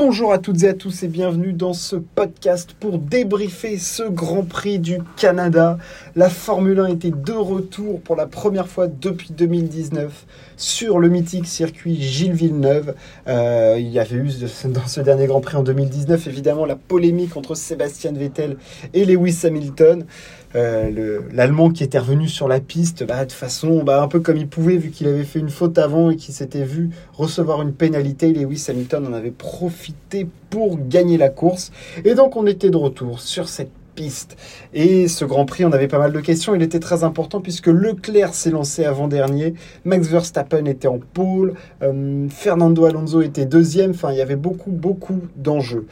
Bonjour 0.00 0.32
à 0.32 0.38
toutes 0.38 0.62
et 0.62 0.68
à 0.68 0.74
tous 0.74 1.02
et 1.02 1.08
bienvenue 1.08 1.52
dans 1.52 1.72
ce 1.72 1.96
podcast 1.96 2.76
pour 2.78 3.00
débriefer 3.00 3.78
ce 3.78 4.04
Grand 4.04 4.44
Prix 4.44 4.78
du 4.78 4.98
Canada. 5.16 5.76
La 6.14 6.30
Formule 6.30 6.78
1 6.78 6.86
était 6.86 7.10
de 7.10 7.32
retour 7.32 8.00
pour 8.02 8.14
la 8.14 8.28
première 8.28 8.68
fois 8.68 8.86
depuis 8.86 9.32
2019 9.32 10.24
sur 10.56 11.00
le 11.00 11.08
mythique 11.08 11.48
circuit 11.48 12.00
Gilles 12.00 12.32
Villeneuve. 12.32 12.94
Euh, 13.26 13.74
il 13.76 13.88
y 13.88 13.98
avait 13.98 14.14
eu 14.14 14.30
dans 14.66 14.86
ce 14.86 15.00
dernier 15.00 15.26
Grand 15.26 15.40
Prix 15.40 15.56
en 15.56 15.64
2019 15.64 16.28
évidemment 16.28 16.64
la 16.64 16.76
polémique 16.76 17.36
entre 17.36 17.56
Sébastien 17.56 18.12
Vettel 18.12 18.56
et 18.94 19.04
Lewis 19.04 19.40
Hamilton. 19.42 20.06
Euh, 20.54 21.20
L'Allemand 21.32 21.70
qui 21.70 21.84
était 21.84 21.98
revenu 21.98 22.28
sur 22.28 22.48
la 22.48 22.60
piste 22.60 23.04
bah, 23.04 23.24
de 23.24 23.32
façon 23.32 23.82
bah, 23.82 24.02
un 24.02 24.08
peu 24.08 24.20
comme 24.20 24.36
il 24.36 24.48
pouvait 24.48 24.76
vu 24.76 24.90
qu'il 24.90 25.06
avait 25.06 25.24
fait 25.24 25.38
une 25.38 25.50
faute 25.50 25.76
avant 25.78 26.10
et 26.10 26.16
qu'il 26.16 26.34
s'était 26.34 26.64
vu 26.64 26.90
recevoir 27.12 27.62
une 27.62 27.72
pénalité. 27.72 28.32
Lewis 28.32 28.66
Hamilton 28.68 29.06
en 29.06 29.12
avait 29.12 29.30
profité 29.30 30.26
pour 30.50 30.78
gagner 30.78 31.18
la 31.18 31.28
course. 31.28 31.70
Et 32.04 32.14
donc 32.14 32.36
on 32.36 32.46
était 32.46 32.70
de 32.70 32.76
retour 32.76 33.20
sur 33.20 33.48
cette 33.48 33.70
piste. 33.94 34.36
Et 34.72 35.08
ce 35.08 35.24
Grand 35.24 35.44
Prix, 35.44 35.64
on 35.64 35.72
avait 35.72 35.88
pas 35.88 35.98
mal 35.98 36.12
de 36.12 36.20
questions. 36.20 36.54
Il 36.54 36.62
était 36.62 36.78
très 36.78 37.02
important 37.02 37.40
puisque 37.40 37.66
Leclerc 37.66 38.32
s'est 38.32 38.50
lancé 38.50 38.84
avant-dernier, 38.84 39.54
Max 39.84 40.06
Verstappen 40.06 40.66
était 40.66 40.88
en 40.88 41.00
pole, 41.00 41.54
euh, 41.82 42.28
Fernando 42.30 42.84
Alonso 42.84 43.22
était 43.22 43.44
deuxième. 43.44 43.90
Enfin, 43.90 44.12
il 44.12 44.18
y 44.18 44.22
avait 44.22 44.36
beaucoup, 44.36 44.70
beaucoup 44.70 45.20
d'enjeux. 45.36 45.86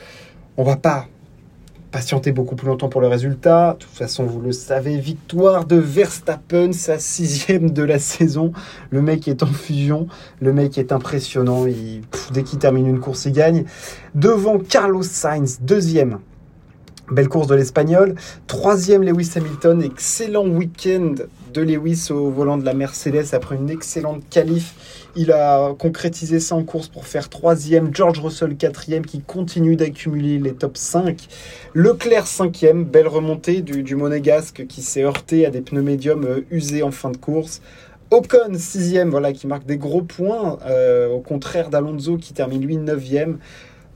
On 0.56 0.62
va 0.62 0.76
pas 0.76 1.08
patienter 1.90 2.32
beaucoup 2.32 2.56
plus 2.56 2.66
longtemps 2.66 2.88
pour 2.88 3.00
le 3.00 3.08
résultat. 3.08 3.74
De 3.74 3.84
toute 3.84 3.94
façon, 3.94 4.24
vous 4.24 4.40
le 4.40 4.52
savez, 4.52 4.98
victoire 4.98 5.64
de 5.64 5.76
Verstappen, 5.76 6.72
sa 6.72 6.98
sixième 6.98 7.70
de 7.70 7.82
la 7.82 7.98
saison. 7.98 8.52
Le 8.90 9.02
mec 9.02 9.28
est 9.28 9.42
en 9.42 9.46
fusion, 9.46 10.08
le 10.40 10.52
mec 10.52 10.78
est 10.78 10.92
impressionnant. 10.92 11.64
Dès 12.32 12.42
qu'il 12.42 12.58
termine 12.58 12.86
une 12.86 13.00
course, 13.00 13.24
il 13.26 13.32
gagne. 13.32 13.64
Devant 14.14 14.58
Carlos 14.58 15.02
Sainz, 15.02 15.58
deuxième. 15.60 16.18
Belle 17.10 17.28
course 17.28 17.46
de 17.46 17.54
l'Espagnol. 17.54 18.16
Troisième, 18.48 19.04
Lewis 19.04 19.30
Hamilton. 19.36 19.80
Excellent 19.82 20.46
week-end 20.46 21.14
de 21.56 21.62
Lewis 21.62 22.08
au 22.10 22.30
volant 22.30 22.58
de 22.58 22.64
la 22.64 22.74
Mercedes 22.74 23.32
après 23.32 23.56
une 23.56 23.70
excellente 23.70 24.22
qualif. 24.28 25.08
Il 25.16 25.32
a 25.32 25.74
concrétisé 25.78 26.38
ça 26.38 26.54
en 26.54 26.64
course 26.64 26.88
pour 26.88 27.06
faire 27.06 27.30
troisième. 27.30 27.94
George 27.94 28.20
Russell 28.20 28.56
quatrième 28.56 29.06
qui 29.06 29.22
continue 29.22 29.74
d'accumuler 29.74 30.38
les 30.38 30.52
top 30.52 30.76
5. 30.76 31.16
Leclerc 31.72 32.26
cinquième. 32.26 32.84
Belle 32.84 33.08
remontée 33.08 33.62
du, 33.62 33.96
monégasque 33.96 34.66
qui 34.66 34.82
s'est 34.82 35.02
heurté 35.02 35.46
à 35.46 35.50
des 35.50 35.62
pneus 35.62 35.80
médiums 35.80 36.26
euh, 36.26 36.40
usés 36.50 36.82
en 36.82 36.90
fin 36.90 37.10
de 37.10 37.16
course. 37.16 37.62
Ocon 38.10 38.52
sixième, 38.58 39.08
voilà, 39.08 39.32
qui 39.32 39.46
marque 39.46 39.64
des 39.64 39.78
gros 39.78 40.02
points, 40.02 40.58
euh, 40.66 41.08
au 41.08 41.20
contraire 41.20 41.70
d'Alonso 41.70 42.18
qui 42.18 42.34
termine 42.34 42.64
lui 42.64 42.76
neuvième. 42.76 43.38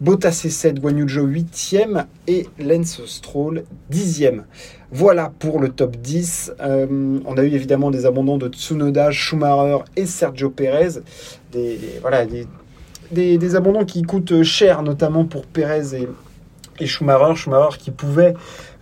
Bottas 0.00 0.44
est 0.46 0.48
7, 0.48 0.80
Guanyujo 0.80 1.26
8e 1.26 2.06
et 2.26 2.46
Lance 2.58 3.04
Stroll 3.04 3.64
10e. 3.92 4.44
Voilà 4.90 5.30
pour 5.38 5.60
le 5.60 5.68
top 5.68 5.94
10. 5.98 6.54
Euh, 6.58 7.18
on 7.26 7.36
a 7.36 7.42
eu 7.42 7.52
évidemment 7.52 7.90
des 7.90 8.06
abandons 8.06 8.38
de 8.38 8.48
Tsunoda, 8.48 9.10
Schumacher 9.10 9.84
et 9.96 10.06
Sergio 10.06 10.48
Perez. 10.48 11.02
Des, 11.52 11.78
voilà, 12.00 12.24
des, 12.24 12.46
des, 13.36 13.56
abandons 13.56 13.84
qui 13.84 14.00
coûtent 14.00 14.42
cher, 14.42 14.82
notamment 14.82 15.26
pour 15.26 15.44
Perez 15.44 16.06
et, 16.78 16.86
Schumacher. 16.86 17.36
Schumacher 17.36 17.76
qui 17.76 17.90
pouvait 17.90 18.32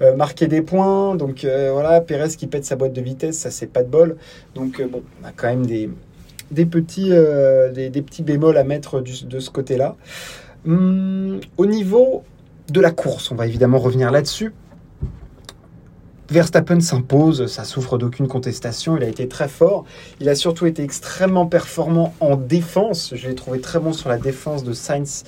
euh, 0.01 0.15
marquer 0.15 0.47
des 0.47 0.63
points. 0.63 1.17
Donc 1.17 1.45
euh, 1.45 1.71
voilà, 1.73 2.01
Perez 2.01 2.29
qui 2.29 2.47
pète 2.47 2.65
sa 2.65 2.77
boîte 2.77 2.93
de 2.93 3.01
vitesse, 3.01 3.39
ça 3.39 3.51
c'est 3.51 3.67
pas 3.67 3.83
de 3.83 3.89
bol. 3.89 4.19
Donc 4.55 4.81
bon, 4.89 5.03
on 5.21 5.27
a 5.27 5.33
quand 5.33 5.49
même 5.49 5.67
des, 5.67 5.91
des, 6.53 6.65
petits, 6.65 7.11
des, 7.11 8.03
petits 8.03 8.23
bémols 8.23 8.57
à 8.57 8.63
mettre 8.63 9.01
de 9.01 9.41
ce 9.41 9.51
côté-là. 9.51 9.97
Hum, 10.67 11.41
au 11.57 11.67
niveau 11.67 12.25
de 12.71 12.81
la 12.81 12.91
course, 12.91 13.31
on 13.31 13.35
va 13.35 13.47
évidemment 13.47 13.79
revenir 13.79 14.11
là-dessus. 14.11 14.53
Verstappen 16.31 16.81
s'impose, 16.81 17.47
ça 17.47 17.65
souffre 17.65 17.97
d'aucune 17.97 18.29
contestation, 18.29 18.99
il 18.99 19.03
a 19.03 19.09
été 19.09 19.29
très 19.29 19.49
fort. 19.49 19.87
Il 20.21 20.29
a 20.29 20.35
surtout 20.35 20.67
été 20.67 20.83
extrêmement 20.83 21.47
performant 21.47 22.13
en 22.21 22.37
défense. 22.37 23.15
Je 23.17 23.29
l'ai 23.29 23.35
trouvé 23.35 23.61
très 23.61 23.79
bon 23.79 23.95
sur 23.95 24.11
la 24.11 24.19
défense 24.19 24.63
de 24.63 24.75
Sainz 24.75 25.25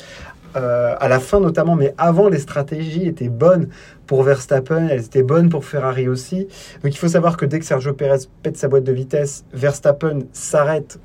euh, 0.57 0.95
à 0.99 1.09
la 1.09 1.21
fin 1.21 1.41
notamment, 1.41 1.77
mais 1.77 1.95
avant 1.97 2.29
les 2.29 2.41
stratégies 2.41 3.07
étaient 3.07 3.29
bonnes 3.29 3.69
pour 4.07 4.25
Verstappen, 4.25 4.89
elles 4.89 5.05
étaient 5.05 5.23
bonnes 5.23 5.49
pour 5.49 5.65
Ferrari 5.65 6.09
aussi. 6.09 6.49
Donc 6.83 6.93
il 6.93 6.99
faut 6.99 7.09
savoir 7.09 7.37
que 7.37 7.47
dès 7.47 7.61
que 7.61 7.65
Sergio 7.65 7.95
Perez 7.95 8.27
pète 8.43 8.57
sa 8.57 8.69
boîte 8.69 8.85
de 8.85 8.93
vitesse, 8.93 9.45
Verstappen 9.55 10.21
s'arrête 10.33 10.99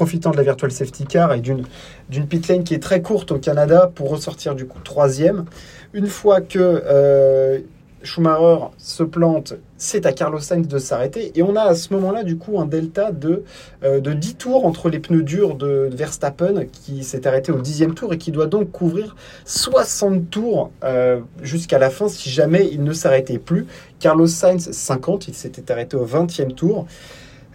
profitant 0.00 0.30
de 0.30 0.38
la 0.38 0.44
virtual 0.44 0.72
safety 0.72 1.04
car 1.04 1.34
et 1.34 1.40
d'une 1.40 2.26
pit 2.26 2.48
lane 2.48 2.64
qui 2.64 2.72
est 2.72 2.82
très 2.82 3.02
courte 3.02 3.32
au 3.32 3.38
Canada 3.38 3.92
pour 3.94 4.08
ressortir 4.08 4.54
du 4.54 4.64
coup 4.64 4.80
troisième. 4.82 5.44
Une 5.92 6.06
fois 6.06 6.40
que 6.40 6.58
euh, 6.58 7.58
Schumacher 8.02 8.70
se 8.78 9.02
plante, 9.02 9.52
c'est 9.76 10.06
à 10.06 10.14
Carlos 10.14 10.40
Sainz 10.40 10.66
de 10.66 10.78
s'arrêter. 10.78 11.32
Et 11.34 11.42
on 11.42 11.54
a 11.54 11.64
à 11.64 11.74
ce 11.74 11.92
moment-là, 11.92 12.22
du 12.22 12.38
coup, 12.38 12.58
un 12.58 12.64
delta 12.64 13.12
de, 13.12 13.44
euh, 13.84 14.00
de 14.00 14.14
10 14.14 14.36
tours 14.36 14.64
entre 14.64 14.88
les 14.88 15.00
pneus 15.00 15.22
durs 15.22 15.54
de 15.54 15.90
Verstappen, 15.92 16.64
qui 16.72 17.04
s'est 17.04 17.26
arrêté 17.26 17.52
au 17.52 17.60
10e 17.60 17.92
tour 17.92 18.14
et 18.14 18.16
qui 18.16 18.30
doit 18.30 18.46
donc 18.46 18.72
couvrir 18.72 19.16
60 19.44 20.30
tours 20.30 20.70
euh, 20.82 21.20
jusqu'à 21.42 21.78
la 21.78 21.90
fin 21.90 22.08
si 22.08 22.30
jamais 22.30 22.70
il 22.72 22.82
ne 22.84 22.94
s'arrêtait 22.94 23.38
plus. 23.38 23.66
Carlos 23.98 24.28
Sainz, 24.28 24.70
50, 24.70 25.28
il 25.28 25.34
s'était 25.34 25.70
arrêté 25.70 25.98
au 25.98 26.06
20e 26.06 26.54
tour. 26.54 26.86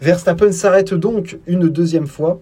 Verstappen 0.01 0.51
s'arrête 0.51 0.93
donc 0.93 1.39
une 1.47 1.69
deuxième 1.69 2.07
fois 2.07 2.39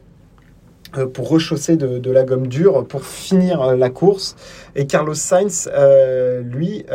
euh, 0.98 1.08
pour 1.08 1.30
rechausser 1.30 1.76
de, 1.76 2.12
la 2.12 2.24
gomme 2.24 2.48
dure 2.48 2.86
pour 2.86 3.04
finir 3.04 3.62
euh, 3.62 3.76
la 3.76 3.90
course. 3.90 4.36
Et 4.76 4.86
Carlos 4.86 5.14
Sainz, 5.14 5.70
euh, 5.74 6.42
lui, 6.42 6.86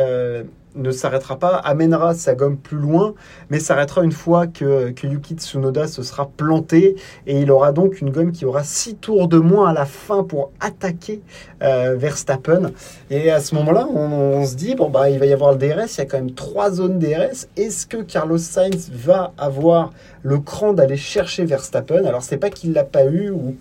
ne 0.81 0.91
s'arrêtera 0.91 1.37
pas, 1.37 1.55
amènera 1.55 2.13
sa 2.13 2.35
gomme 2.35 2.57
plus 2.57 2.77
loin, 2.77 3.13
mais 3.49 3.59
s'arrêtera 3.59 4.03
une 4.03 4.11
fois 4.11 4.47
que, 4.47 4.91
que, 4.91 5.07
Yuki 5.07 5.35
Tsunoda 5.35 5.87
se 5.87 6.03
sera 6.03 6.29
planté 6.29 6.95
et 7.27 7.39
il 7.39 7.51
aura 7.51 7.71
donc 7.71 8.01
une 8.01 8.11
gomme 8.11 8.31
qui 8.31 8.45
aura 8.45 8.63
6 8.63 8.95
tours 8.95 9.27
de 9.27 9.37
moins 9.37 9.69
à 9.69 9.73
la 9.73 9.85
fin 9.85 10.23
pour 10.23 10.51
attaquer 10.59 11.21
euh, 11.63 11.95
Verstappen. 11.97 12.71
Et 13.09 13.31
à 13.31 13.39
ce 13.39 13.55
moment-là, 13.55 13.87
on, 13.87 14.45
se 14.45 14.55
dit, 14.55 14.75
bon, 14.75 14.89
bah, 14.89 15.09
il 15.09 15.19
va 15.19 15.25
y 15.25 15.33
avoir 15.33 15.51
le 15.51 15.57
DRS, 15.57 15.95
il 15.95 15.97
y 15.97 16.01
a 16.01 16.05
quand 16.05 16.17
même 16.17 16.33
trois 16.33 16.71
zones 16.71 16.99
DRS. 16.99 17.47
Est-ce 17.57 17.85
que 17.85 17.97
Carlos 17.97 18.37
Sainz 18.37 18.89
va 18.93 19.33
avoir 19.37 19.91
le 20.23 20.39
cran 20.39 20.73
d'aller 20.73 20.97
chercher 20.97 21.45
Verstappen? 21.45 22.05
Alors, 22.05 22.23
c'est 22.23 22.37
pas 22.37 22.49
qu'il 22.49 22.73
l'a 22.73 22.83
pas 22.83 23.05
eu 23.05 23.29
ou 23.29 23.55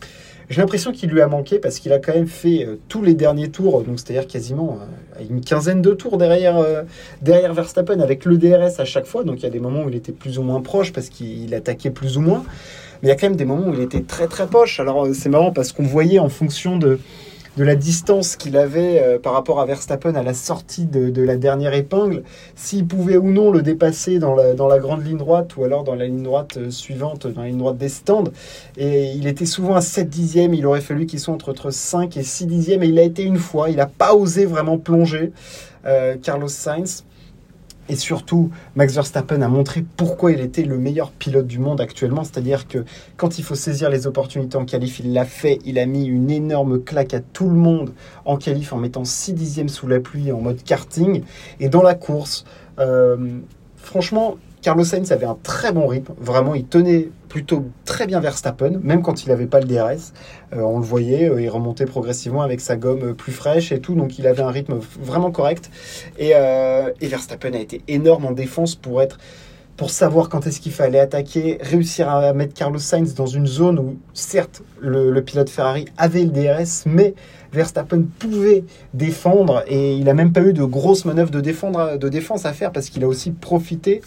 j'ai 0.51 0.63
l'impression 0.63 0.93
qu'il 0.93 1.11
lui 1.11 1.21
a 1.21 1.27
manqué 1.27 1.59
parce 1.59 1.79
qu'il 1.79 1.93
a 1.93 1.99
quand 1.99 2.15
même 2.15 2.27
fait 2.27 2.65
euh, 2.65 2.79
tous 2.89 3.03
les 3.03 3.15
derniers 3.15 3.51
tours, 3.51 3.83
donc 3.83 3.99
c'est-à-dire 3.99 4.27
quasiment 4.27 4.79
euh, 4.81 5.25
une 5.29 5.43
quinzaine 5.43 5.83
de 5.83 5.93
tours 5.93 6.17
derrière, 6.17 6.57
euh, 6.57 6.83
derrière 7.21 7.53
Verstappen 7.53 8.01
avec 8.01 8.25
le 8.25 8.39
DRS 8.39 8.81
à 8.81 8.85
chaque 8.85 9.07
fois. 9.07 9.25
Donc 9.25 9.41
il 9.41 9.43
y 9.43 9.47
a 9.47 9.51
des 9.51 9.61
moments 9.61 9.83
où 9.83 9.89
il 9.89 9.95
était 9.95 10.13
plus 10.13 10.39
ou 10.39 10.43
moins 10.43 10.63
proche 10.63 10.93
parce 10.93 11.11
qu'il 11.11 11.55
attaquait 11.55 11.91
plus 11.91 12.17
ou 12.17 12.23
moins. 12.23 12.45
Mais 13.03 13.09
il 13.09 13.11
y 13.11 13.13
a 13.13 13.17
quand 13.17 13.27
même 13.27 13.37
des 13.37 13.45
moments 13.45 13.69
où 13.69 13.75
il 13.75 13.81
était 13.81 14.03
très 14.03 14.27
très 14.27 14.47
proche. 14.47 14.81
Alors 14.81 15.07
c'est 15.13 15.29
marrant 15.29 15.53
parce 15.53 15.73
qu'on 15.73 15.85
voyait 15.85 16.19
en 16.19 16.31
fonction 16.31 16.79
de, 16.79 16.99
de 17.59 17.65
la 17.65 17.75
distance 17.75 18.37
qu'il 18.37 18.57
avait 18.57 19.03
euh, 19.03 19.19
par 19.19 19.33
rapport 19.33 19.59
à 19.61 19.67
Verstappen 19.67 20.15
à 20.15 20.23
la 20.23 20.33
sortie 20.33 20.87
de, 20.87 21.23
la 21.23 21.37
dernière 21.37 21.75
épingle, 21.75 22.23
s'il 22.55 22.87
pouvait 22.87 23.17
ou 23.17 23.33
non 23.33 23.51
le 23.51 23.63
dépasser 23.63 24.21
dans 24.21 24.37
la, 24.37 24.79
grande 24.79 25.05
ligne 25.05 25.19
droite 25.19 25.57
ou 25.57 25.65
alors 25.65 25.83
dans 25.83 25.97
la 25.97 26.07
ligne 26.07 26.23
droite 26.23 26.57
euh, 26.57 26.71
suivante, 26.71 27.27
dans 27.27 27.43
la 27.43 27.49
ligne 27.49 27.59
droite 27.59 27.77
des 27.77 27.89
stands. 27.89 28.31
Et 28.77 29.13
il 29.13 29.27
était 29.27 29.45
souvent 29.45 29.75
à 29.75 29.81
7 29.81 30.09
dixièmes, 30.09 30.55
il 30.55 30.65
aurait 30.67 30.81
fallu 30.81 31.07
qu'il 31.07 31.19
soit 31.19 31.35
entre, 31.35 31.51
entre 31.51 31.71
5 31.71 32.17
et 32.17 32.23
6 32.23 32.47
dixièmes, 32.47 32.85
et 32.85 32.87
il 32.87 32.99
a 32.99 33.03
été 33.03 33.25
une 33.25 33.39
fois, 33.39 33.71
il 33.71 33.77
n'a 33.77 33.87
pas 33.87 34.15
osé 34.15 34.47
vraiment 34.47 34.79
plonger, 34.79 35.33
euh, 35.85 36.15
Carlos 36.23 36.47
Sainz. 36.47 37.05
Et 37.89 37.97
surtout, 37.97 38.51
Max 38.77 38.95
Verstappen 38.95 39.41
a 39.41 39.49
montré 39.49 39.85
pourquoi 39.97 40.33
il 40.33 40.41
était 40.41 40.63
le 40.63 40.79
meilleur 40.79 41.11
pilote 41.11 41.47
du 41.47 41.59
monde 41.59 41.81
actuellement. 41.81 42.23
C'est-à-dire 42.23 42.69
que 42.69 42.85
quand 43.17 43.39
il 43.39 43.45
faut 43.45 43.55
saisir 43.55 43.89
les 43.89 44.07
opportunités 44.07 44.57
en 44.57 44.65
qualif, 44.65 45.01
il 45.01 45.13
l'a 45.13 45.25
fait. 45.25 45.59
Il 45.65 45.79
a 45.79 45.87
mis 45.87 46.05
une 46.05 46.31
énorme 46.31 46.83
claque 46.83 47.15
à 47.15 47.21
tout 47.21 47.49
le 47.49 47.57
monde 47.57 47.93
en 48.25 48.37
qualif 48.37 48.73
en 48.73 48.77
mettant 48.77 49.05
6 49.05 49.33
dixièmes 49.33 49.69
sous 49.69 49.87
la 49.87 50.01
pluie 50.01 50.33
en 50.33 50.41
mode 50.41 50.63
karting. 50.63 51.23
Et 51.61 51.69
dans 51.69 51.83
la 51.83 51.95
course, 51.95 52.45
euh, 52.79 53.39
franchement, 53.77 54.37
Carlos 54.69 54.85
Sainz 54.85 55.13
avait 55.13 55.25
un 55.25 55.39
très 55.43 55.73
bon 55.73 55.87
rythme. 55.87 56.13
Vraiment, 56.21 56.55
il 56.55 56.67
tenait 56.67 57.09
plutôt 57.31 57.65
très 57.87 58.07
bien 58.07 58.21
Verstappen, 58.21 58.73
même 58.83 59.01
quand 59.01 59.25
il 59.25 59.31
n'avait 59.31 59.47
pas 59.47 59.61
le 59.61 59.65
DRS. 59.65 60.13
Euh, 60.53 60.61
on 60.61 60.79
le 60.79 60.85
voyait, 60.85 61.31
euh, 61.31 61.41
il 61.41 61.49
remontait 61.49 61.87
progressivement 61.87 62.43
avec 62.43 62.61
sa 62.61 62.77
gomme 62.77 63.15
plus 63.15 63.33
fraîche 63.33 63.73
et 63.73 63.81
tout, 63.81 63.95
donc 63.95 64.19
il 64.19 64.27
avait 64.27 64.43
un 64.43 64.51
rythme 64.51 64.79
vraiment 65.01 65.31
correct. 65.31 65.71
Et, 66.19 66.33
euh, 66.35 66.91
et 67.01 67.07
Verstappen 67.07 67.55
a 67.55 67.59
été 67.59 67.81
énorme 67.89 68.27
en 68.27 68.33
défense 68.33 68.75
pour 68.75 69.01
être 69.01 69.17
pour 69.79 69.91
savoir 69.91 70.29
quand 70.29 70.45
est-ce 70.49 70.61
qu'il 70.61 70.73
fallait 70.73 70.99
attaquer, 70.99 71.57
réussir 71.61 72.11
à 72.11 72.33
mettre 72.33 72.53
Carlos 72.53 72.81
Sainz 72.81 73.15
dans 73.15 73.27
une 73.27 73.47
zone 73.47 73.79
où, 73.79 73.97
certes, 74.13 74.63
le, 74.81 75.19
pilote 75.21 75.49
Ferrari 75.49 75.87
avait 75.97 76.25
le 76.25 76.31
DRS, 76.31 76.85
mais 76.85 77.15
Verstappen 77.53 78.03
pouvait 78.19 78.65
défendre 78.93 79.63
et 79.69 79.95
il 79.95 80.05
n'a 80.05 80.15
même 80.15 80.33
pas 80.33 80.43
eu 80.43 80.53
de 80.53 80.65
grosses 80.65 81.05
manœuvres 81.05 81.31
de, 81.31 81.41
défense 81.41 82.45
à 82.45 82.53
faire 82.53 82.73
parce 82.73 82.91
qu'il 82.91 83.05
a 83.05 83.07
aussi 83.07 83.31
profité 83.31 84.01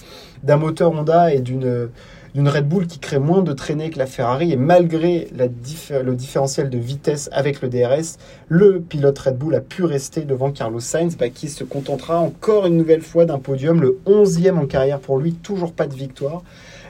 d'un 0.43 0.57
moteur 0.57 0.91
Honda 0.91 1.33
et 1.33 1.39
d'une 1.39 1.89
d'une 2.33 2.47
Red 2.47 2.67
Bull 2.67 2.87
qui 2.87 2.99
crée 2.99 3.19
moins 3.19 3.41
de 3.41 3.53
traînées 3.53 3.89
que 3.89 3.99
la 3.99 4.05
Ferrari 4.05 4.51
et 4.51 4.55
malgré 4.55 5.27
le 5.33 6.15
différentiel 6.15 6.69
de 6.69 6.77
vitesse 6.77 7.29
avec 7.31 7.61
le 7.61 7.69
DRS, 7.69 8.17
le 8.47 8.79
pilote 8.79 9.19
Red 9.19 9.37
Bull 9.37 9.55
a 9.55 9.61
pu 9.61 9.83
rester 9.83 10.21
devant 10.21 10.51
Carlos 10.51 10.79
Sainz 10.79 11.17
bah, 11.17 11.29
qui 11.29 11.49
se 11.49 11.63
contentera 11.63 12.19
encore 12.19 12.65
une 12.65 12.77
nouvelle 12.77 13.01
fois 13.01 13.25
d'un 13.25 13.39
podium, 13.39 13.81
le 13.81 13.99
11e 14.05 14.57
en 14.57 14.65
carrière 14.65 14.99
pour 14.99 15.17
lui, 15.17 15.33
toujours 15.33 15.73
pas 15.73 15.87
de 15.87 15.95
victoire. 15.95 16.43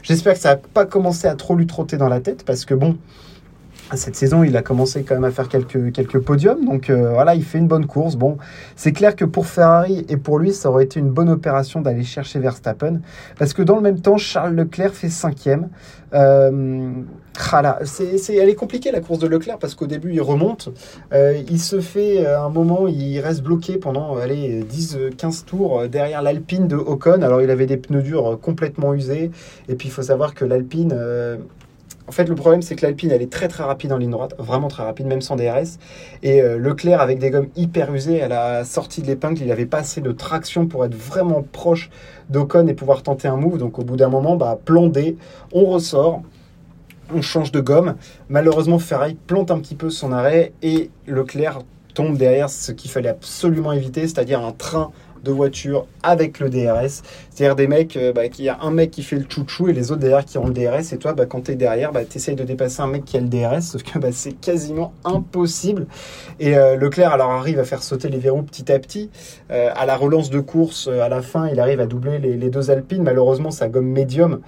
J'espère 0.04 0.34
que 0.34 0.40
ça 0.40 0.56
n'a 0.56 0.62
pas 0.74 0.86
commencé 0.86 1.28
à 1.28 1.36
trop 1.36 1.56
lui 1.56 1.68
trotter 1.68 1.98
dans 1.98 2.10
la 2.10 2.20
tête 2.20 2.44
parce 2.46 2.66
que 2.66 2.74
bon, 2.74 2.98
cette 3.98 4.16
saison, 4.16 4.44
il 4.44 4.56
a 4.58 4.62
commencé 4.62 5.04
quand 5.04 5.16
même 5.16 5.24
à 5.24 5.32
faire 5.32 5.50
quelques, 5.50 6.20
podiums. 6.20 6.66
Donc 6.66 6.90
euh, 6.90 7.12
voilà, 7.12 7.36
il 7.36 7.44
fait 7.44 7.58
une 7.58 7.68
bonne 7.68 7.86
course. 7.86 8.16
Bon, 8.16 8.38
c'est 8.76 8.92
clair 8.92 9.16
que 9.16 9.26
pour 9.26 9.48
Ferrari 9.48 10.06
et 10.10 10.18
pour 10.18 10.40
lui, 10.40 10.54
ça 10.54 10.70
aurait 10.70 10.86
été 10.86 11.00
une 11.00 11.10
bonne 11.10 11.30
opération 11.30 11.82
d'aller 11.82 12.04
chercher 12.04 12.40
Verstappen. 12.40 13.02
Parce 13.38 13.54
que 13.54 13.62
dans 13.62 13.76
le 13.76 13.82
même 13.82 14.00
temps, 14.00 14.18
Charles 14.18 14.56
Leclerc 14.56 14.94
fait 14.94 15.10
cinquième. 15.10 15.70
Euh, 16.14 16.92
voilà, 17.50 17.80
c'est, 17.86 18.36
elle 18.36 18.50
est 18.50 18.56
compliquée 18.56 18.92
la 18.92 19.00
course 19.00 19.20
de 19.20 19.28
Leclerc 19.28 19.58
parce 19.58 19.76
qu'au 19.76 19.88
début, 19.88 20.14
il 20.14 20.22
remonte. 20.22 20.70
Euh, 21.14 21.42
il 21.50 21.60
se 21.60 21.80
fait 21.80 22.26
un 22.26 22.50
moment, 22.50 22.88
il 22.88 23.20
reste 23.20 23.42
bloqué 23.42 23.78
pendant 23.78 24.18
allez, 24.18 24.64
10-15 24.64 25.46
tours 25.46 25.88
derrière 25.88 26.22
l'Alpine 26.22 26.68
de 26.68 26.76
Ocon. 26.76 27.22
Alors, 27.22 27.42
il 27.42 27.50
avait 27.50 27.66
des 27.66 27.78
pneus 27.78 28.02
durs 28.02 28.38
complètement 28.42 28.94
usés. 28.94 29.32
Et 29.70 29.76
puis, 29.76 29.88
il 29.88 29.92
faut 29.92 30.02
savoir 30.02 30.34
que 30.34 30.46
l'Alpine 30.46 30.94
en 32.12 32.13
fait, 32.13 32.28
le 32.28 32.36
problème, 32.36 32.62
c'est 32.62 32.75
que 32.75 32.86
l'Alpine, 32.86 33.10
elle 33.10 33.22
est 33.22 33.31
très 33.31 33.48
très 33.48 33.63
rapide 33.63 33.94
en 33.94 33.98
ligne 33.98 34.12
droite, 34.12 34.36
vraiment 34.38 34.68
très 34.68 34.84
rapide, 34.84 35.06
même 35.06 35.22
sans 35.22 35.38
DRS. 35.38 35.80
Et 36.24 36.42
euh, 36.42 36.58
Leclerc, 36.58 37.00
avec 37.00 37.19
des 37.19 37.30
gommes 37.30 37.48
hyper 37.56 37.94
usées, 37.94 38.22
à 38.22 38.28
la 38.28 38.66
sortie 38.66 39.02
de 39.02 39.08
l'épingle, 39.08 39.40
il 39.40 39.48
n'avait 39.48 39.66
pas 39.66 39.78
assez 39.78 40.02
de 40.02 40.12
traction 40.12 40.68
pour 40.68 40.84
être 40.84 40.94
vraiment 40.94 41.42
proche 41.42 41.90
d'Ocon 42.30 42.68
et 42.68 42.74
pouvoir 42.74 43.02
tenter 43.02 43.30
un 43.30 43.38
move. 43.38 43.58
Donc, 43.58 43.80
au 43.80 43.84
bout 43.84 43.96
d'un 43.96 44.10
moment, 44.10 44.36
bah, 44.36 44.60
plan 44.66 44.92
on 45.54 45.63
ressort 45.63 46.22
on 47.13 47.22
change 47.22 47.54
de 47.54 47.62
gomme. 47.62 47.96
Malheureusement, 48.28 48.78
Ferrari 48.78 49.16
plante 49.28 49.50
un 49.50 49.60
petit 49.60 49.75
peu 49.75 49.90
son 49.90 50.12
arrêt 50.12 50.52
et 50.62 50.90
Leclerc 51.07 51.60
tombe 51.94 52.18
derrière 52.18 52.50
ce 52.50 52.74
qu'il 52.74 52.92
fallait 52.92 53.07
absolument 53.07 53.72
éviter, 53.72 54.02
c'est-à-dire 54.02 54.44
un 54.44 54.52
train 54.52 54.92
de 55.23 55.31
voitures 55.31 55.88
avec 56.03 56.39
le 56.39 56.50
DRS. 56.50 57.01
C'est-à-dire 57.29 57.56
des 57.56 57.68
mecs, 57.68 57.95
euh, 57.97 58.13
bah, 58.13 58.27
qu'il 58.27 58.45
y 58.45 58.50
a 58.50 58.59
un 58.62 58.71
mec 58.71 58.91
qui 58.91 59.03
fait 59.03 59.15
le 59.15 59.25
chouchou 59.27 59.69
et 59.69 59.73
les 59.73 59.91
autres 59.91 60.01
derrière 60.01 60.25
qui 60.25 60.38
ont 60.38 60.45
le 60.45 60.53
DRS. 60.53 60.94
Et 60.94 60.97
toi, 60.97 61.13
bah, 61.13 61.25
quand 61.25 61.45
tu 61.45 61.51
es 61.51 61.56
derrière, 61.56 61.91
bah, 61.91 62.06
tu 62.06 62.18
essayes 62.18 62.35
de 62.35 62.44
dépasser 62.44 62.81
un 62.81 62.88
mec 62.88 63.06
qui 63.06 63.18
a 63.18 63.21
le 63.21 63.27
DRS, 63.27 63.62
sauf 63.62 63.83
que 63.83 64.00
bah, 64.00 64.09
c'est 64.12 64.33
quasiment 64.33 64.94
impossible. 65.06 65.88
Et 66.39 66.57
euh, 66.57 66.75
Leclerc 66.75 67.13
alors 67.13 67.31
arrive 67.31 67.59
à 67.59 67.63
faire 67.63 67.83
sauter 67.83 68.09
les 68.09 68.18
verrous 68.18 68.44
petit 68.44 68.71
à 68.71 68.79
petit. 68.79 69.09
Euh, 69.51 69.69
à 69.75 69.85
la 69.85 69.95
relance 69.95 70.29
de 70.29 70.39
course, 70.39 70.88
à 70.88 71.09
la 71.09 71.21
fin, 71.21 71.47
il 71.47 71.59
arrive 71.59 71.79
à 71.79 71.85
doubler 71.85 72.19
les, 72.19 72.35
les 72.35 72.50
deux 72.50 72.71
Alpines. 72.71 73.03
Malheureusement, 73.03 73.51
sa 73.51 73.69
gomme 73.69 73.88
médium 73.88 74.41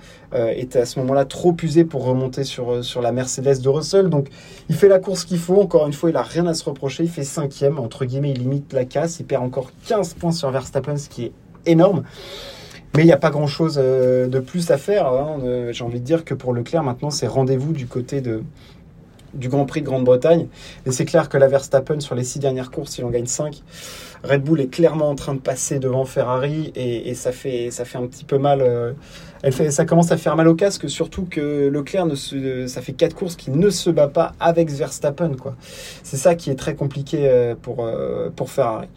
était 0.55 0.79
à 0.79 0.85
ce 0.85 0.99
moment-là 0.99 1.25
trop 1.25 1.55
usée 1.61 1.85
pour 1.85 2.03
remonter 2.05 2.43
sur, 2.43 2.83
sur 2.83 3.01
la 3.01 3.11
Mercedes 3.11 3.61
de 3.61 3.69
Russell. 3.69 4.09
Donc 4.09 4.27
il 4.69 4.75
fait 4.75 4.87
la 4.87 4.99
course 4.99 5.25
qu'il 5.25 5.39
faut. 5.39 5.61
Encore 5.61 5.85
une 5.85 5.93
fois, 5.93 6.09
il 6.09 6.15
a 6.15 6.23
rien 6.23 6.47
à 6.47 6.53
se 6.53 6.63
reprocher. 6.63 7.03
Il 7.03 7.09
fait 7.09 7.23
cinquième. 7.23 7.79
Entre 7.79 8.05
guillemets, 8.05 8.31
il 8.31 8.39
limite 8.39 8.73
la 8.73 8.85
casse. 8.85 9.19
Il 9.19 9.25
perd 9.25 9.43
encore 9.43 9.71
15 9.87 10.15
points 10.15 10.31
sur 10.31 10.49
Verstappen, 10.51 10.97
ce 10.97 11.09
qui 11.09 11.25
est 11.25 11.31
énorme. 11.65 12.03
Mais 12.95 13.03
il 13.03 13.05
n'y 13.05 13.11
a 13.11 13.17
pas 13.17 13.31
grand-chose 13.31 13.79
euh, 13.81 14.27
de 14.27 14.39
plus 14.39 14.69
à 14.71 14.77
faire. 14.77 15.07
Hein. 15.07 15.39
J'ai 15.71 15.83
envie 15.83 15.99
de 15.99 16.05
dire 16.05 16.25
que 16.25 16.33
pour 16.33 16.53
Leclerc, 16.53 16.83
maintenant, 16.83 17.09
c'est 17.09 17.27
rendez-vous 17.27 17.73
du 17.73 17.87
côté 17.87 18.21
de, 18.21 18.43
du 19.33 19.49
Grand 19.49 19.65
Prix 19.65 19.81
de 19.81 19.85
Grande-Bretagne. 19.85 20.47
Et 20.85 20.91
c'est 20.91 21.05
clair 21.05 21.29
que 21.29 21.37
la 21.37 21.47
Verstappen, 21.47 21.99
sur 21.99 22.15
les 22.15 22.23
six 22.23 22.39
dernières 22.39 22.71
courses, 22.71 22.97
il 22.97 23.05
en 23.05 23.09
gagne 23.09 23.25
5. 23.25 23.61
Red 24.23 24.43
Bull 24.43 24.61
est 24.61 24.67
clairement 24.67 25.09
en 25.09 25.15
train 25.15 25.33
de 25.33 25.39
passer 25.39 25.79
devant 25.79 26.05
Ferrari 26.05 26.71
et, 26.75 27.13
ça, 27.13 27.31
fait, 27.31 27.71
ça 27.71 27.83
fait 27.83 27.97
un 27.97 28.07
petit 28.07 28.23
peu 28.23 28.37
mal. 28.37 28.61
Euh, 28.61 28.93
ça 29.69 29.83
commence 29.83 30.13
à 30.13 30.17
faire 30.17 30.37
mal 30.37 30.47
au 30.47 30.55
casque, 30.55 30.89
surtout 30.89 31.25
que 31.25 31.67
Leclerc, 31.67 32.07
ça 32.67 32.81
fait 32.81 32.93
quatre 32.93 33.15
courses 33.15 33.35
qu'il 33.35 33.57
ne 33.57 33.69
se 33.69 33.89
bat 33.89 34.07
pas 34.07 34.33
avec 34.39 34.69
Verstappen. 34.69 35.31
C'est 36.03 36.15
ça 36.15 36.35
qui 36.35 36.49
est 36.49 36.55
très 36.55 36.75
compliqué 36.75 37.27
euh, 37.27 37.53
pour, 37.61 37.85
pour 38.35 38.49
Ferrari. 38.49 38.87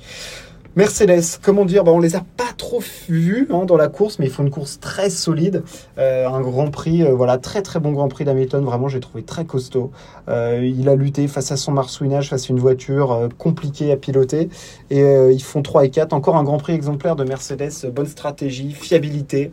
Mercedes, 0.76 1.38
comment 1.40 1.64
dire, 1.64 1.84
bah, 1.84 1.93
on 1.93 2.00
les 2.00 2.17
a 2.17 2.25
pas 2.37 2.52
trop 2.55 2.82
vus 3.08 3.49
hein, 3.50 3.64
dans 3.64 3.78
la 3.78 3.88
course, 3.88 4.19
mais 4.19 4.26
ils 4.26 4.31
font 4.31 4.43
une 4.43 4.50
course 4.50 4.78
très 4.78 5.08
solide. 5.08 5.62
Euh, 5.96 6.28
un 6.28 6.43
Grand 6.43 6.70
Prix, 6.70 7.02
euh, 7.02 7.14
voilà, 7.14 7.38
très 7.38 7.62
très 7.62 7.81
bon 7.81 7.93
Grand 7.93 8.08
Prix 8.08 8.26
d'Hamilton, 8.26 8.62
vraiment 8.62 8.87
j'ai 8.87 9.00
trouvé 9.00 9.25
très 9.25 9.46
costaud. 9.46 9.90
Euh, 10.28 10.61
il 10.62 10.90
a 10.90 10.94
lutté 10.94 11.28
face 11.28 11.50
à 11.50 11.56
son 11.56 11.73
marsouinage, 11.73 12.28
face 12.28 12.50
à 12.50 12.52
une 12.52 12.58
voiture 12.58 13.31
compliquée 13.38 13.90
à 13.90 13.96
piloter. 13.96 14.50
Et 14.90 15.00
ils 15.00 15.43
font 15.43 15.62
3 15.62 15.87
et 15.87 15.90
4. 15.90 16.12
Encore 16.12 16.37
un 16.37 16.44
Grand 16.44 16.58
Prix 16.58 16.75
exemplaire 16.75 17.17
de 17.17 17.25
Mercedes, 17.25 17.90
bonne 17.90 18.06
stratégie, 18.06 18.73
fiabilité 18.73 19.52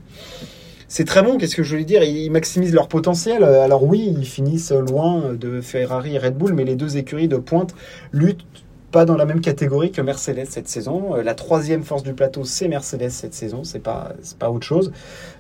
c'est 0.89 1.05
très 1.05 1.23
bon, 1.23 1.37
qu'est-ce 1.39 1.55
que 1.55 1.63
je 1.63 1.71
voulais 1.71 1.85
dire? 1.85 2.03
Ils 2.03 2.29
maximisent 2.29 2.73
leur 2.73 2.87
potentiel. 2.87 3.43
Alors 3.43 3.83
oui, 3.83 4.13
ils 4.15 4.27
finissent 4.27 4.71
loin 4.71 5.33
de 5.33 5.59
Ferrari 5.59 6.13
et 6.13 6.19
Red 6.19 6.37
Bull, 6.37 6.53
mais 6.53 6.65
les 6.65 6.75
deux 6.75 6.97
écuries 6.97 7.27
de 7.27 7.37
pointe 7.37 7.73
luttent 8.11 8.45
pas 8.93 9.05
dans 9.05 9.17
la 9.17 9.25
même 9.25 9.41
catégorie 9.41 9.91
que 9.91 10.01
Mercedes 10.01 10.45
cette 10.47 10.69
saison. 10.69 11.15
Euh, 11.15 11.23
la 11.23 11.33
troisième 11.33 11.83
force 11.83 12.03
du 12.03 12.13
plateau, 12.13 12.45
c'est 12.45 12.67
Mercedes 12.67 13.09
cette 13.09 13.33
saison, 13.33 13.63
c'est 13.63 13.79
pas, 13.79 14.13
pas 14.37 14.51
autre 14.51 14.65
chose. 14.65 14.93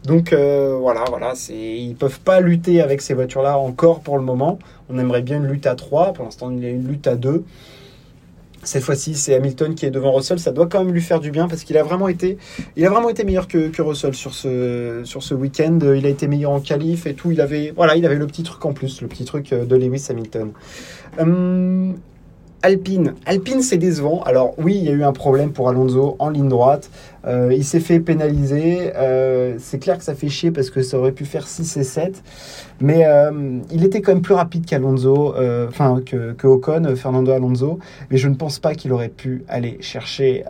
Donc 0.03 0.33
euh, 0.33 0.75
voilà, 0.81 1.05
voilà, 1.07 1.33
c'est, 1.35 1.55
ils 1.55 1.95
peuvent 1.95 2.19
pas 2.19 2.41
lutter 2.41 2.81
avec 2.81 3.01
ces 3.01 3.13
voitures-là 3.13 3.57
encore 3.59 4.01
pour 4.01 4.17
le 4.17 4.23
moment. 4.23 4.57
On 4.89 4.97
aimerait 4.97 5.21
bien 5.21 5.37
une 5.37 5.45
lutte 5.45 5.67
à 5.67 5.75
3, 5.75 6.13
pour 6.13 6.25
l'instant 6.25 6.49
il 6.51 6.63
y 6.63 6.65
a 6.65 6.69
une 6.69 6.87
lutte 6.87 7.07
à 7.07 7.15
2. 7.15 7.45
Cette 8.63 8.81
fois-ci, 8.81 9.13
c'est 9.13 9.35
Hamilton 9.35 9.75
qui 9.75 9.85
est 9.85 9.91
devant 9.91 10.13
Russell. 10.13 10.39
Ça 10.39 10.51
doit 10.51 10.67
quand 10.67 10.83
même 10.83 10.93
lui 10.93 11.01
faire 11.01 11.19
du 11.19 11.31
bien 11.31 11.47
parce 11.49 11.63
qu'il 11.65 11.77
a 11.77 11.83
vraiment 11.83 12.07
été, 12.07 12.37
a 12.81 12.89
vraiment 12.89 13.09
été 13.09 13.25
meilleur 13.25 13.49
que, 13.49 13.67
que 13.67 13.81
Russell 13.81 14.15
sur 14.15 14.33
ce, 14.33 15.01
sur 15.03 15.21
ce 15.21 15.33
week-end. 15.33 15.79
Il 15.95 16.05
a 16.05 16.09
été 16.09 16.27
meilleur 16.27 16.51
en 16.51 16.61
qualif 16.61 17.05
et 17.05 17.13
tout. 17.13 17.31
Il 17.31 17.41
avait, 17.41 17.73
voilà, 17.75 17.97
il 17.97 18.05
avait 18.05 18.15
le 18.15 18.25
petit 18.25 18.41
truc 18.41 18.65
en 18.65 18.71
plus, 18.71 19.01
le 19.01 19.09
petit 19.09 19.25
truc 19.25 19.49
de 19.53 19.75
Lewis 19.75 20.07
Hamilton. 20.09 20.53
Hum, 21.19 21.95
Alpine. 22.63 23.15
Alpine, 23.25 23.61
c'est 23.61 23.77
décevant. 23.77 24.23
Alors 24.23 24.53
oui, 24.57 24.77
il 24.77 24.85
y 24.85 24.89
a 24.89 24.93
eu 24.93 25.03
un 25.03 25.11
problème 25.11 25.51
pour 25.51 25.67
Alonso 25.67 26.15
en 26.17 26.29
ligne 26.29 26.47
droite. 26.47 26.89
Euh, 27.25 27.53
il 27.53 27.63
s'est 27.63 27.79
fait 27.79 27.99
pénaliser. 27.99 28.91
Euh, 28.95 29.55
c'est 29.59 29.79
clair 29.79 29.97
que 29.97 30.03
ça 30.03 30.15
fait 30.15 30.29
chier 30.29 30.51
parce 30.51 30.69
que 30.69 30.81
ça 30.81 30.97
aurait 30.97 31.11
pu 31.11 31.25
faire 31.25 31.47
6 31.47 31.77
et 31.77 31.83
7. 31.83 32.23
Mais 32.81 33.05
euh, 33.05 33.59
il 33.71 33.85
était 33.85 34.01
quand 34.01 34.13
même 34.13 34.21
plus 34.21 34.33
rapide 34.33 34.65
qu'Alonso, 34.65 35.35
enfin 35.67 36.01
que, 36.05 36.33
que, 36.33 36.47
Ocon, 36.47 36.95
Fernando 36.95 37.31
Alonso. 37.31 37.79
Mais 38.11 38.17
je 38.17 38.27
ne 38.27 38.35
pense 38.35 38.59
pas 38.59 38.75
qu'il 38.75 38.91
aurait 38.91 39.09
pu 39.09 39.45
aller 39.47 39.77
chercher 39.81 40.43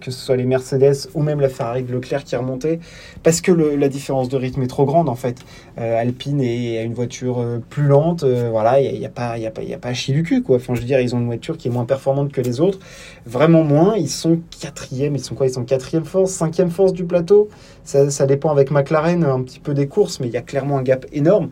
que 0.00 0.10
ce 0.10 0.18
soit 0.18 0.36
les 0.36 0.44
Mercedes 0.44 1.08
ou 1.14 1.22
même 1.22 1.40
la 1.40 1.48
Ferrari 1.48 1.82
de 1.82 1.92
Leclerc 1.92 2.24
qui 2.24 2.36
remontait. 2.36 2.80
Parce 3.22 3.40
que 3.40 3.52
la 3.52 3.88
différence 3.88 4.28
de 4.28 4.36
rythme 4.36 4.62
est 4.62 4.68
trop 4.68 4.86
grande 4.86 5.08
en 5.08 5.14
fait. 5.14 5.38
Alpine 5.76 6.40
est, 6.40 6.84
une 6.84 6.94
voiture 6.94 7.44
plus 7.68 7.86
lente. 7.86 8.24
voilà, 8.24 8.80
il 8.80 8.98
n'y 8.98 9.06
a, 9.06 9.10
pas, 9.10 9.36
y 9.38 9.46
a, 9.46 9.50
pas, 9.50 9.62
pas 9.80 9.88
à 9.88 9.94
chier 9.94 10.14
du 10.14 10.22
cul. 10.22 10.42
Quoi. 10.42 10.56
Enfin, 10.56 10.74
je 10.74 10.80
veux 10.80 10.86
dire, 10.86 11.00
ils 11.00 11.14
ont 11.14 11.18
une 11.18 11.26
voiture 11.26 11.58
qui 11.58 11.68
est 11.68 11.70
moins 11.70 11.84
performante 11.84 12.32
que 12.32 12.40
les 12.40 12.60
autres. 12.60 12.78
Vraiment 13.26 13.64
moins. 13.64 13.96
Ils 13.96 14.08
sont 14.08 14.40
quatrième. 14.60 15.16
Ils 15.16 15.22
sont 15.22 15.34
quoi? 15.34 15.46
Ils 15.46 15.52
sont 15.52 15.64
quatrième 15.64 16.04
cinquième 16.26 16.70
force 16.70 16.92
du 16.92 17.04
plateau. 17.04 17.48
Ça, 17.84 18.26
dépend 18.26 18.50
avec 18.50 18.70
McLaren 18.70 19.24
un 19.24 19.42
petit 19.42 19.60
peu 19.60 19.74
des 19.74 19.88
courses, 19.88 20.20
mais 20.20 20.28
il 20.28 20.32
y 20.32 20.36
a 20.36 20.42
clairement 20.42 20.78
un 20.78 20.82
gap 20.82 21.06
énorme. 21.12 21.50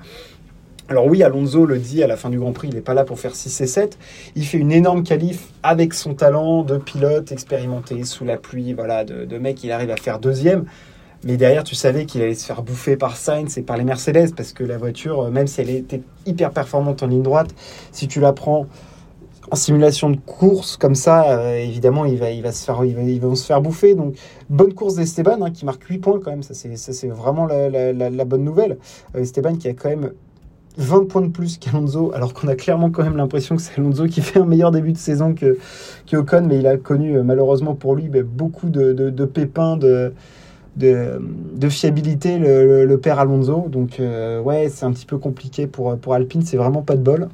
Alors 0.89 1.07
oui, 1.07 1.23
Alonso 1.23 1.65
le 1.65 1.79
dit 1.79 2.03
à 2.03 2.07
la 2.07 2.17
fin 2.17 2.29
du 2.29 2.39
Grand 2.39 2.53
Prix, 2.53 2.69
il 2.69 2.75
n'est 2.75 2.81
pas 2.81 2.95
là 2.95 3.05
pour 3.05 3.19
faire 3.19 3.35
6 3.35 3.61
et 3.61 3.67
7. 3.67 3.99
Il 4.35 4.45
fait 4.45 4.59
une 4.59 4.73
énorme 4.73 5.05
qualif 5.05 5.49
avec 5.63 5.95
son 5.95 6.15
talent 6.15 6.65
de 6.65 6.77
pilote 6.77 7.33
expérimenté 7.33 8.05
sous 8.05 8.25
la 8.25 8.37
pluie, 8.37 8.73
voilà, 8.73 9.05
de, 9.05 9.25
de 9.25 9.39
mec, 9.39 9.63
il 9.65 9.73
arrive 9.73 9.91
à 9.91 9.97
faire 9.97 10.19
deuxième. 10.19 10.65
Mais 11.25 11.37
derrière, 11.37 11.63
tu 11.63 11.77
savais 11.77 12.05
qu'il 12.05 12.21
allait 12.21 12.35
se 12.35 12.45
faire 12.45 12.63
bouffer 12.63 12.97
par 12.97 13.17
Sainz 13.17 13.57
et 13.57 13.63
par 13.63 13.77
les 13.77 13.85
Mercedes, 13.85 14.35
parce 14.37 14.53
que 14.53 14.65
la 14.65 14.77
voiture, 14.77 15.31
même 15.31 15.47
si 15.47 15.61
elle 15.61 15.71
était 15.71 16.03
hyper 16.27 16.51
performante 16.51 17.03
en 17.03 17.07
ligne 17.07 17.23
droite, 17.23 17.55
si 17.93 18.09
tu 18.09 18.19
la 18.21 18.33
prends 18.33 18.67
en 19.51 19.57
simulation 19.57 20.11
de 20.11 20.17
course 20.17 20.77
comme 20.77 20.95
ça, 20.95 21.31
euh, 21.31 21.57
évidemment, 21.57 22.05
il 22.05 22.19
va, 22.19 22.31
il 22.31 22.43
va 22.43 22.53
se 22.53 22.65
faire, 22.65 22.85
il 22.85 23.21
va, 23.21 23.35
se 23.35 23.45
faire 23.45 23.61
bouffer. 23.61 23.95
Donc, 23.95 24.15
bonne 24.49 24.73
course 24.73 24.95
d'Esteban 24.95 25.43
hein, 25.43 25.51
qui 25.51 25.65
marque 25.65 25.83
8 25.85 25.99
points 25.99 26.21
quand 26.23 26.31
même. 26.31 26.43
Ça, 26.43 26.55
c'est 26.55 27.09
vraiment 27.09 27.47
la, 27.47 28.25
bonne 28.25 28.45
nouvelle. 28.45 28.79
Euh, 29.15 29.21
Esteban 29.21 29.57
qui 29.57 29.69
a 29.69 29.75
quand 29.75 29.89
même 29.89 30.13
20 30.79 31.09
points 31.09 31.23
de 31.23 31.29
plus 31.29 31.59
qu'Alonso, 31.59 32.13
alors 32.15 32.33
qu'on 32.33 32.49
a 32.49 32.55
clairement 32.55 32.91
quand 32.91 33.03
même 33.03 33.17
l'impression 33.17 33.57
que 33.57 33.63
c'est 33.63 33.79
Alonso 33.79 34.07
qui 34.07 34.23
fait 34.23 34.39
un 34.39 34.47
meilleur 34.47 34.71
début 34.71 34.93
de 34.93 34.99
saison 34.99 35.35
que, 35.35 35.59
que 36.11 36.17
Ocon, 36.17 36.47
mais 36.49 36.59
il 36.59 36.67
a 36.67 36.77
connu 36.77 37.17
euh, 37.17 37.23
malheureusement 37.23 37.75
pour 37.75 37.95
lui 37.95 38.09
ben, 38.09 38.23
beaucoup 38.23 38.71
de, 38.71 38.93
de, 38.93 39.25
pépins 39.27 39.77
de, 39.77 40.15
de, 40.77 41.69
fiabilité, 41.69 42.39
le, 42.39 42.97
père 42.97 43.19
Alonso. 43.19 43.67
Donc, 43.69 44.01
ouais, 44.45 44.71
c'est 44.71 44.87
un 44.87 44.93
petit 44.93 45.05
peu 45.05 45.19
compliqué 45.19 45.67
pour, 45.67 45.97
pour 45.99 46.15
Alpine, 46.15 46.43
c'est 46.43 46.57
vraiment 46.57 46.83
pas 46.83 46.97
de 46.97 47.03
bol. 47.03 47.29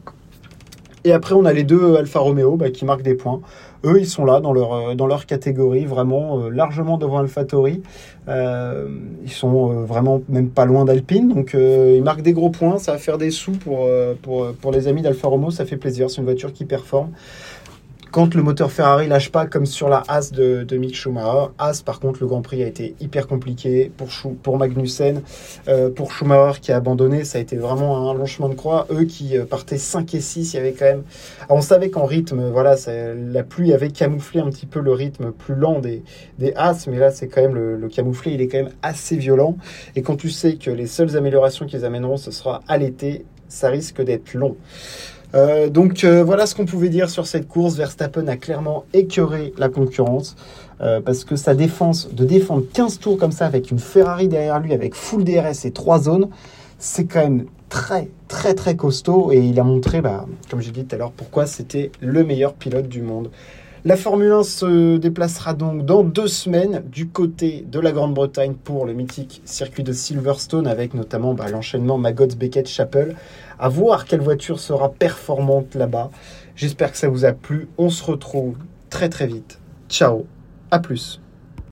Et 1.09 1.13
après, 1.13 1.35
on 1.35 1.47
a 1.47 1.55
les 1.55 1.65
deux 1.65 1.97
Alfa 1.97 2.19
Romeo 2.19 2.57
bah, 2.57 2.69
qui 2.69 2.85
marquent 2.85 3.03
des 3.03 3.15
points. 3.15 3.41
Eux, 3.85 3.99
ils 3.99 4.07
sont 4.07 4.27
là 4.27 4.41
dans 4.41 4.53
leur, 4.53 4.75
euh, 4.75 5.19
catégorie, 5.27 5.87
vraiment 5.87 6.39
euh, 6.39 6.51
largement 6.51 6.99
devant 6.99 7.19
AlphaTauri. 7.19 7.83
Euh, 8.29 8.89
ils 9.25 9.33
sont 9.33 9.85
vraiment 9.85 10.21
même 10.29 10.51
pas 10.51 10.67
loin 10.67 10.85
d'Alpine, 10.85 11.29
donc 11.29 11.55
ils 11.55 12.03
marquent 12.03 12.21
des 12.21 12.35
gros 12.35 12.51
points. 12.51 12.77
Ça 12.77 12.93
va 12.93 12.99
faire 12.99 13.17
des 13.17 13.31
sous 13.31 13.53
pour 13.53 14.71
les 14.71 14.87
amis 14.87 15.01
d'Alfa 15.01 15.29
Romeo, 15.29 15.51
ça 15.51 15.65
fait 15.65 15.79
plaisir. 15.79 16.11
C'est 16.11 16.19
une 16.19 16.25
voiture 16.25 16.53
qui 16.53 16.67
performe. 16.67 17.09
Quand 18.11 18.35
le 18.35 18.43
moteur 18.43 18.73
Ferrari 18.73 19.07
lâche 19.07 19.31
pas 19.31 19.47
comme 19.47 19.67
sur 19.67 19.89
la 19.89 20.03
As 20.09 20.33
de, 20.33 20.67
Mick 20.77 20.95
Schumacher. 20.95 21.53
As, 21.59 21.83
par 21.83 22.01
contre, 22.01 22.21
le 22.21 22.27
Grand 22.27 22.43
Prix 22.43 22.63
a 22.63 22.67
été 22.67 22.95
hyper 23.01 23.27
compliqué 23.27 23.91
pour, 23.97 24.09
pour 24.43 24.59
Magnussen, 24.59 25.23
euh, 25.69 25.91
pour 25.91 26.13
Schumacher 26.13 26.61
qui 26.61 26.73
a 26.73 26.77
abandonné. 26.77 27.25
Ça 27.25 27.39
a 27.39 27.41
été 27.41 27.57
vraiment 27.57 28.11
un 28.11 28.15
long 28.15 28.27
chemin 28.27 28.49
de 28.49 28.55
croix. 28.55 28.87
Eux 28.91 29.05
qui 29.05 29.37
euh, 29.37 29.45
partaient 29.45 29.79
5 29.79 30.15
et 30.15 30.21
6, 30.21 30.55
il 30.55 30.57
y 30.57 30.61
avait 30.61 30.73
quand 30.73 30.87
même. 30.87 31.03
on 31.49 31.61
savait 31.61 31.91
qu'en 31.91 32.07
rythme, 32.07 32.51
voilà, 32.51 32.77
la 32.87 33.43
pluie 33.43 33.73
avait 33.73 33.91
camouflé 33.91 34.41
un 34.41 34.51
petit 34.51 34.67
peu 34.67 34.81
le 34.81 34.93
rythme 34.93 35.33
plus 35.33 35.55
lent 35.55 35.81
des, 35.81 36.03
des 36.39 36.53
As, 36.57 36.87
mais 36.87 36.99
là, 36.99 37.11
c'est 37.11 37.29
quand 37.29 37.43
même 37.43 37.55
le, 37.55 37.77
le 37.77 37.89
camouflé, 37.89 38.33
il 38.33 38.41
est 38.41 38.49
quand 38.49 38.59
même 38.59 38.73
assez 38.83 39.17
violent. 39.17 39.57
Et 39.97 40.03
quand 40.03 40.17
tu 40.17 40.31
sais 40.31 40.57
que 40.57 40.71
les 40.71 40.87
seules 40.87 41.17
améliorations 41.17 41.67
qu'ils 41.67 41.85
amèneront, 41.85 42.17
ce 42.17 42.31
sera 42.31 42.63
à 42.69 42.79
l'été, 42.79 43.25
ça 43.49 43.69
risque 43.69 44.03
d'être 44.03 44.35
long. 44.35 44.57
Euh, 45.35 45.69
donc 45.69 46.05
euh, 46.05 46.25
voilà 46.25 46.47
ce 46.47 46.55
qu'on 46.55 46.65
pouvait 46.65 46.89
dire 46.89 47.11
sur 47.11 47.27
cette 47.27 47.49
course. 47.49 47.77
Verstappen 47.77 48.27
a 48.29 48.37
clairement 48.37 48.85
écœuré 48.93 49.53
la 49.59 49.69
concurrence 49.69 50.37
euh, 50.81 51.01
parce 51.01 51.25
que 51.25 51.37
sa 51.37 51.55
défense, 51.55 52.13
de 52.13 52.25
défendre 52.25 52.65
15 52.73 52.99
tours 52.99 53.19
comme 53.19 53.33
ça 53.33 53.47
avec 53.47 53.71
une 53.71 53.79
Ferrari 53.79 54.29
derrière 54.29 54.61
lui, 54.61 54.73
avec 54.73 54.95
full 54.95 55.25
DRS 55.25 55.65
et 55.65 55.71
3 55.71 56.01
zones, 56.01 56.29
c'est 56.79 57.05
quand 57.05 57.21
même 57.21 57.47
très 57.69 58.09
très 58.29 58.55
très 58.55 58.77
costaud 58.77 59.31
et 59.33 59.39
il 59.39 59.61
a 59.61 59.65
montré, 59.65 60.01
bah, 60.01 60.27
comme 60.51 60.61
j'ai 60.61 60.71
dit 60.71 60.85
tout 60.85 60.95
à 60.95 60.99
l'heure, 60.99 61.13
pourquoi 61.13 61.47
c'était 61.47 61.91
le 62.01 62.25
meilleur 62.25 62.55
pilote 62.55 62.89
du 62.89 63.03
monde. 63.03 63.31
La 63.85 63.97
Formule 63.97 64.33
1 64.33 64.43
se 64.43 64.97
déplacera 64.97 65.55
donc 65.55 65.85
dans 65.85 66.03
deux 66.03 66.27
semaines 66.27 66.83
du 66.91 67.09
côté 67.09 67.65
de 67.71 67.79
la 67.79 67.93
Grande-Bretagne 67.93 68.55
pour 68.55 68.87
le 68.87 68.93
mythique 68.93 69.41
circuit 69.45 69.85
de 69.85 69.93
Silverstone 69.93 70.67
avec 70.67 70.95
notamment 70.95 71.33
bah, 71.33 71.49
l'enchaînement 71.49 71.97
Magots 71.97 72.35
Beckett 72.37 72.69
Chapel. 72.69 73.15
À 73.57 73.69
voir 73.69 74.05
quelle 74.05 74.21
voiture 74.21 74.59
sera 74.59 74.89
performante 74.89 75.77
là-bas. 75.77 76.11
J'espère 76.57 76.91
que 76.91 76.99
ça 76.99 77.09
vous 77.09 77.25
a 77.25 77.33
plu. 77.33 77.69
On 77.79 77.89
se 77.89 78.03
retrouve 78.03 78.57
très 78.91 79.09
très 79.09 79.29
vite. 79.29 79.61
Ciao, 79.89 80.27
à 80.73 80.81
plus. 80.81 81.21